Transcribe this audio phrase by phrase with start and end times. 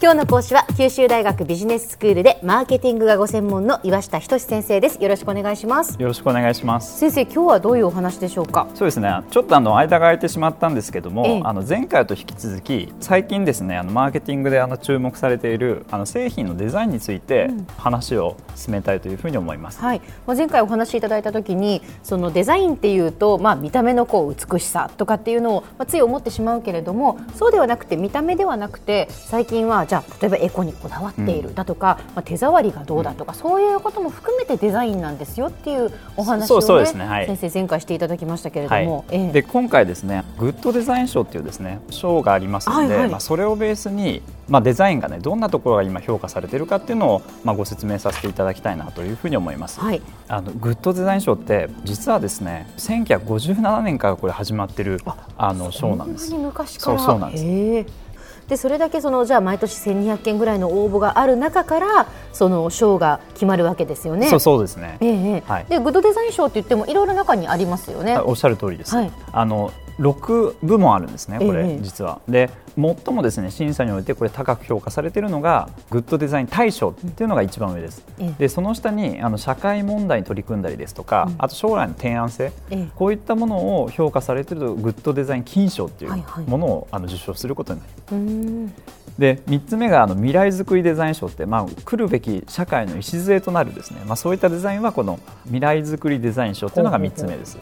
[0.00, 5.02] 今日の講師は九州大学ビジネススクールでマーケティングがご専門の岩下仁先生です。
[5.02, 6.00] よろしくお願いします。
[6.00, 7.00] よろしくお願いします。
[7.00, 8.68] 先生今日はどういうお話でしょうか？
[8.76, 9.10] そうですね。
[9.28, 11.42] ちょっとあの間が空いてしまったんですけども、ええ。
[11.44, 37.26] あの前回と引き続き最近ですねあのマーケティングであの注目されているあの製品のデザインについて話を進めたいというふうに思います、はい、まあ、前回お話しいただいたときにそのデザインっていうと、まあ、見た目のこう美しさとかっていうのを、まあ、つい思ってしまうけれどもそうではなくて見た目ではなくて最近はじゃあ例えばエコにこだわっているだとか、まあ、手触りがどうだとか、そういうことも含めてデザインなんですよっていうお話を、ねそうそうですねはい。
[37.26, 38.86] 先生前回していただきましたけれどはい。
[38.86, 39.32] も、ええ。
[39.32, 43.08] で今回ですねグッドデザイン賞っていうですね賞がありますので、はいはい。
[43.08, 49.80] まあ、それをベースに、まあ、デザインがねどんなところが今評価されているかっていうのを、まあ、ご説明させていただきたいなというふうに思います。
[49.80, 50.02] はい。
[50.28, 55.00] あのグッドデザイン賞って実はですね1957年からこれ始まってる
[55.38, 56.28] あの賞なんです。
[56.28, 56.98] そんなに昔から。
[56.98, 57.38] そうなんで
[57.86, 58.07] す
[58.48, 64.28] でそれだけそのじゃあ毎年1200件ぐらいの応募がある中からその賞が決まるわけですよね。
[64.28, 64.96] そうそうですね。
[65.00, 65.42] ええええ。
[65.46, 65.66] はい。
[65.68, 68.18] でグッドデザイン賞って言ってもいろいろ中にありますよね。
[68.18, 69.12] おっしゃる通りです、はい。
[69.32, 72.20] あの6部門あるんですね、これ、ええ実は。
[72.28, 78.04] で、最もですね審査においてこれ高く評価されているのが、グッドデザイン大賞っていうのが一番上です。
[78.18, 88.98] ええで、その下にあの社会問題に取り組んだりですとか、あと将来の提案性、ええこういったものを評価されていると、グッドデザイン金賞っていうものをあの受賞することになります。
[89.18, 97.58] で3つ目があの未来づくりデザイン賞って、まあ、来るべき社会の礎となるですね、まあ、そういったデザインはこの未来づくりデザイン賞というのが3つ目です。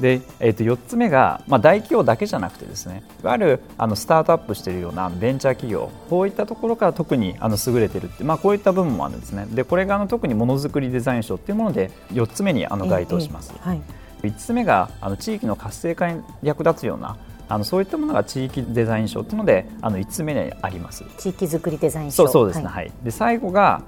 [0.00, 9.46] で、えー、と4つ目が、まあ、大企業だけじゃなくてですねいわゆるあのスタートアップしているようなベンチャー企業こういったところから特にあの優れているって、まあ、こういった部分もあるんですね。
[9.50, 13.52] でこれがあの特にものづくりデザイン賞っていうもので4つ目にあの該当します。
[13.54, 13.82] ええはい。
[14.22, 17.16] 5つ目があの地域の活性化に役立つような
[17.48, 21.04] あのそういったものが地域デザイン賞というのであの5つ目にあります。
[21.18, 22.24] 地域づくりデザイン賞。
[22.24, 22.74] そうそうですね、はい。
[22.74, 22.92] はい。
[23.02, 23.82] で最後が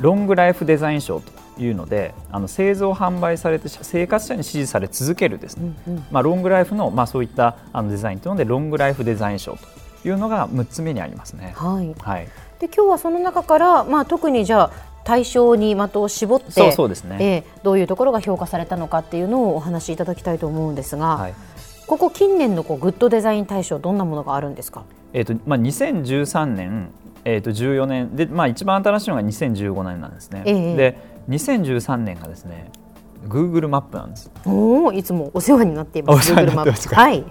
[0.00, 6.04] ロングライフデザイン賞というのであの製造販売されて生活者に支持され続けるですね、うんうん。
[6.10, 9.56] まあ、ロングライフの、まあ、そういったあのデザインというのでロングライフデザイン賞
[10.02, 11.52] というのが6つ目にありますね。
[11.56, 12.28] はい、はい、
[12.60, 14.70] で今日はその中から、まあ、特にじゃあ
[15.04, 17.16] 対象に的を絞ってそうそうですね。
[17.18, 21.34] ええどういうところが評価されたのかっていうのをお話しいただきたいと思うんですが、はい。
[21.86, 24.84] ここ近年のこうグッドデザイン大賞どんなものがあるんですか？
[25.14, 26.90] えーとまあ、2013年、
[27.28, 28.16] えー、と14年。
[28.16, 30.42] で、まあ、一番新しいのが2015年なんですね。
[30.46, 30.76] ええ。
[30.76, 32.70] で2013年がですね
[33.26, 34.30] Google マップなんです。
[34.46, 37.24] おおいつもお世話になっていますお世話に Google マップはい。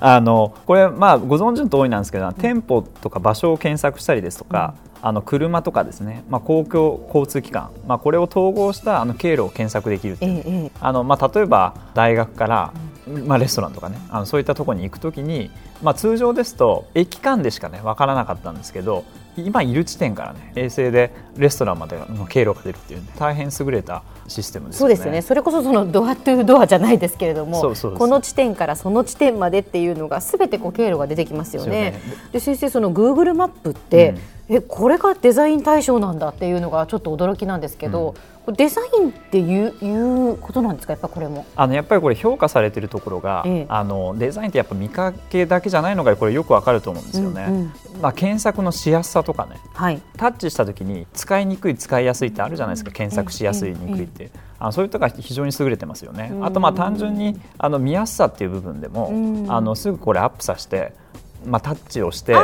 [0.00, 10.32] あのこれ、まあ、ご存知の通りなんですけど、店舗とか場所を検索したりですとか、あの車とかですね、まあ、公共交通機関、まあ、これを統合したあの経路を検索できるっていう。
[10.32, 10.72] ええええ。
[10.80, 12.72] あのまあ、例えば大学から、
[13.08, 15.50] まあ、レストランとかねあのそういったところに行くときに、
[15.82, 19.04] まあ、通常ですと駅間でしかね分からなかったんですけど
[19.36, 24.96] 今いる地点からね衛星でレストランまでの経路が出るっていう、ね、大変優れたシステムですよね。
[24.96, 31.70] そうですよねそれこそそのドアトゥードアじゃないですけれどもこの地点からその地点までっていうのがすべてこう経路が出てきますよね。
[31.70, 32.02] でね
[32.32, 34.16] で先生その Google マップって、
[34.48, 38.14] えこれがデザイン対象なんだっていうのがちょっと驚きなんですけど、
[38.46, 40.94] これデザインっていういうことなんですか？
[40.94, 41.44] やっぱこれも。
[41.54, 43.66] あのやっぱりこれ評価されているところが、ええ。
[43.68, 47.46] あのデザインってやっぱ見かけだけじゃないのがこれよくわかると思うんですよね。
[47.48, 50.00] うんうんまあ検索のしやすさとかね、はい。
[50.16, 54.30] タッチしたときに使いにくい使いやすいってあるじゃないですか検索しやすい、ええにくいって。
[54.60, 56.30] あのそういうところが非常に優れてますよね。
[56.32, 56.46] うん。
[56.46, 59.52] あとまあ単純にあの見やすさっていう部分でもうん。
[59.52, 60.94] あのすぐこれアップさせて、
[61.46, 62.34] まあ、タッチをして。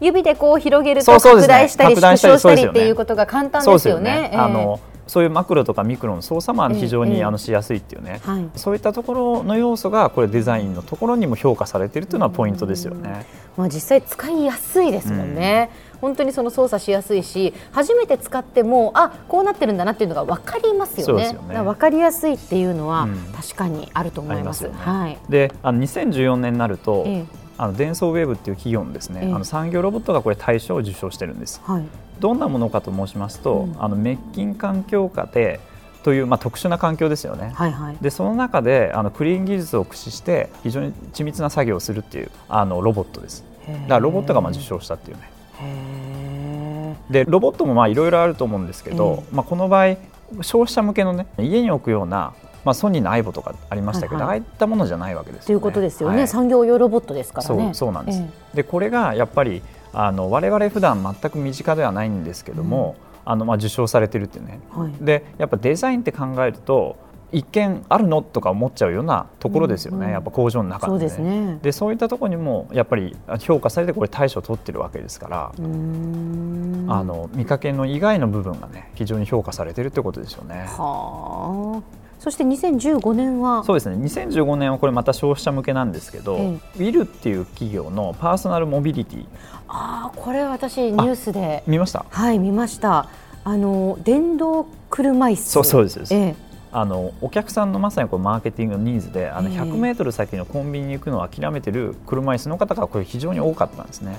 [0.00, 4.30] 指でこう広げると拡大したり縮小したりっていうことが簡単ですよね。
[4.32, 4.38] ええ。
[4.38, 7.10] あのそういうマクロとかミクロの操作も非常ええ。
[7.10, 8.48] にあのしやすいっていうね、はい。
[8.56, 13.26] そういったところの要素がこれデザインのところにも評価されているというのはポイントですよね。
[13.56, 15.70] まあ、実際使いやすいですもんね、
[16.00, 21.32] 本当にその操作しやすいし初めて使ってもあこうなってるんだなっていうのが分かりますよね。
[21.32, 21.62] ね。
[21.62, 23.16] 分かりやすいっていうのは、うん。
[23.34, 24.66] 確かにあると思います。
[24.66, 25.00] ありますよね。
[25.00, 25.18] はい。
[25.28, 31.60] であの2014年になると、ええあのデンソーウェーブっていう企業のですね、ええあの産業ロボットがこれ大賞を受賞してるんです。
[31.64, 31.84] はい
[32.20, 35.60] どんなものかと申しますと、うんあの滅菌環境下で
[36.02, 37.52] という、まあ、特殊な環境ですよね。
[37.54, 43.44] はいはいでその中であのクリーン技術を駆使して非常に緻密な作業をするっていうあのロボットです。
[43.66, 45.30] だからロボットがまあ受賞したっていうね。
[45.60, 49.96] へでロボットもまあいろいろあると思うんですけど、えまあ、この場合
[50.42, 52.34] 消費者向けのね家に置くような、
[52.68, 54.28] まあ、ソニーのアイボとかありましたけど、はいはい。
[54.28, 55.46] ああいったものじゃないわけですよね。
[55.46, 56.28] ということですよね、はい。
[56.28, 57.64] 産業用ロボットですからね。
[57.64, 59.62] そうそうなんです、えでこれがやっぱり
[59.94, 64.60] あの我々普段全く身近ではないんですけども、あのまあ受賞されてるっていうね。
[64.76, 64.92] えはい。
[65.00, 66.96] でやっぱデザインって考えると
[67.30, 70.12] 一見あるのとか思っちゃうようなところですよね、うんうん。
[70.12, 71.58] やっぱ工場の中で、そうですね。
[71.62, 80.64] でそういったところにもやっぱり評価されてこれ大賞を取ってるわけですから、あの見かけの以外の部分がね非常に評価されてるってことですよね。
[80.68, 83.62] はあそして2015年は？
[83.64, 83.96] そうですね。
[83.96, 89.24] 2015年はこれまた消費者向けなんですけど、えウィルっていう企業のパーソナルモビリティ。
[89.68, 91.62] ああこれ私ニュースで。
[91.66, 92.04] 見ました？
[92.10, 93.08] はい見ました。
[93.44, 95.42] あの電動車椅子。
[95.50, 96.14] そうそうです。
[96.14, 96.34] ええ。
[96.70, 99.56] あのお客さんのまさにこうマーケティングのニーズであのええ。
[99.56, 104.18] 100メートル先のコンビニに行くのを諦めてる車椅子の方がこれ非常に多かったんですね。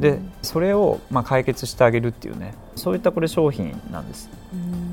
[0.00, 4.30] でそれをまあ解決してあげるっていうねそういったこれ商品なんです。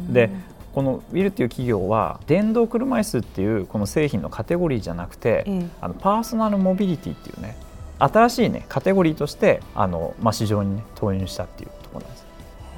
[0.10, 0.32] で
[0.76, 7.56] このウィルっていう企業は電動車椅子っていうこの製品のカテゴリーじゃなくて、ええあのパーソナルモビリティっていうね
[7.98, 12.26] 新しいねカテゴリーとしてあの、まあ、市場に、ね、投入したっていうところなんです。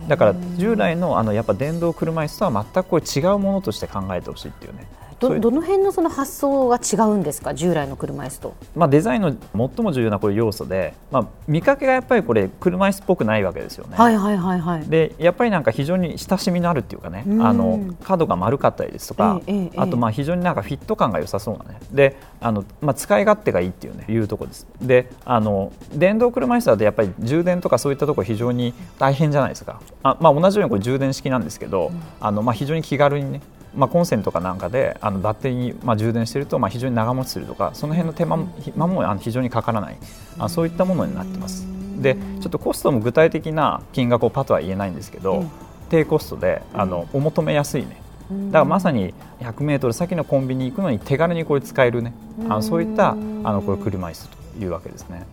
[0.07, 4.87] だから従来のあのやっぱ電動車椅子とは全くこれ違うものとして考えてほしいっていうね。
[5.19, 7.53] どどの辺のその発想が違うんですか？
[7.53, 8.55] 従来の車椅子と。
[8.75, 13.97] まあ、デザインの最も重要なこれ要素で、まあ、見かけがやっぱりこれ車椅子っぽくないわけですよね。
[13.97, 14.87] はいはいはいはい。
[14.87, 17.45] でやっぱりなんか非常に親しみのあるっていうかねうん。
[17.45, 21.79] あの角が丸かったりですとか、ええええあとまあ非常になんかフィット感が良さそうなね。
[21.91, 24.67] であの、まあ、使い勝手がいいっていうねいうところです。
[24.81, 29.81] であの電動車椅子だとやっぱり充電とかそういったところ非常に大変じゃないですか。
[30.03, 33.41] あ、まあ、同じようにこれ充電式なんですけど、あのまあ非常に気軽にね
[33.77, 38.37] まあ、コンセントかなんかであのバッテリーにまあ充電しているとまあ非常に長持ちするとかその辺の手間
[38.75, 39.97] 間もあの非常にかからない。
[40.39, 41.67] あそういったものになってます。
[42.01, 45.51] でちょっとコストも具体的な金額をパッとは言えないんですけど、うん。
[45.89, 48.01] 低コストであのお求めやすいね。
[48.29, 52.13] だからまさに100メートル先のコンビニ行くのに手軽にこれ使えるね。
[52.45, 55.25] あのそういったあのこれ車椅子というわけですね。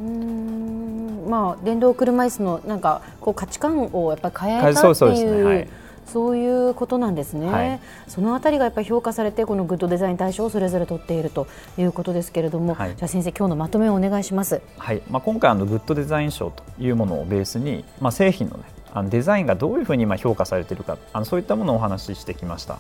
[1.29, 5.37] まあ電動車椅子のなんかこう価値観をやっぱり変えたってそうそうですいう。
[5.37, 5.45] ね。
[5.45, 5.69] はい
[6.07, 11.47] そういうことなんですね、はいそのあたりがやっぱり評価されてこのグッドデザイン大賞をそれぞれ取っていると
[11.79, 14.61] いうことですけれども、はいじゃあ先生今日のまとめをお願いします。
[14.79, 22.79] はいまあ、今回あのグッドデザイン賞というものをベースに、まあ、製品の,、ね、あのデザインがどういうふうに今評価されているかあのそういったものをお話ししてきました。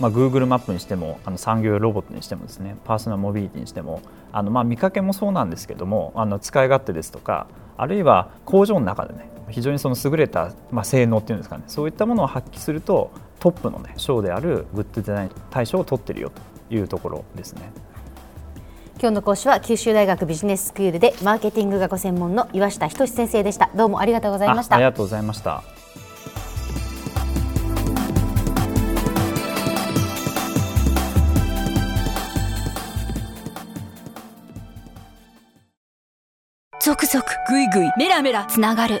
[0.00, 16.32] まあ、Google マップにしてもあの産業用ロボットにしてもですねパーソナルモビリティにしてもあのまあ見かけもそうなんですけどもあの使い勝手ですとかあるいは工場の中でね非常にその優れた、まあ、性能っていうんですかねそういったものを発揮するとトップの、ね、賞であるグッドデザイン大賞を取っているよ
[16.68, 17.70] というところですね。
[18.98, 23.70] 今日の講師は九州大学ビジネススクールでマーケティングがご専門の岩下仁先生でした。
[23.76, 24.84] どうもありがとうございましたああり。
[24.84, 25.62] がとうございました。
[36.80, 39.00] ゾクゾクグイグイメラメラつながる